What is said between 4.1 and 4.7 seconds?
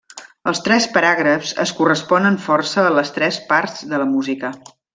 música.